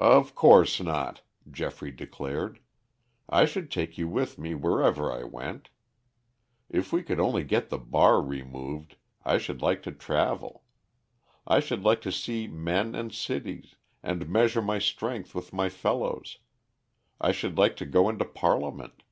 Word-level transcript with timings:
"Of 0.00 0.34
course 0.34 0.80
not," 0.80 1.20
Geoffrey 1.50 1.90
declared. 1.90 2.60
"I 3.28 3.44
should 3.44 3.70
take 3.70 3.98
you 3.98 4.08
with 4.08 4.38
me 4.38 4.54
wherever 4.54 5.12
I 5.12 5.22
went. 5.24 5.68
If 6.70 6.94
we 6.94 7.02
could 7.02 7.20
only 7.20 7.44
get 7.44 7.68
the 7.68 7.76
bar 7.76 8.22
removed 8.22 8.96
I 9.26 9.36
should 9.36 9.60
like 9.60 9.82
to 9.82 9.92
travel. 9.92 10.64
I 11.46 11.60
should 11.60 11.82
like 11.84 12.00
to 12.08 12.10
see 12.10 12.46
men 12.46 12.94
and 12.94 13.12
cities, 13.12 13.76
and 14.02 14.30
measure 14.30 14.62
my 14.62 14.78
strength 14.78 15.34
with 15.34 15.52
my 15.52 15.68
fellows. 15.68 16.38
I 17.20 17.32
should 17.32 17.58
like 17.58 17.76
to 17.76 17.84
go 17.84 18.08
into 18.08 18.24
Parliament. 18.24 19.02